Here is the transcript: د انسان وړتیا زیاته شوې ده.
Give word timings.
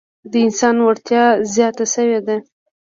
د 0.31 0.33
انسان 0.45 0.75
وړتیا 0.81 1.25
زیاته 1.53 1.85
شوې 1.93 2.19
ده. 2.27 2.37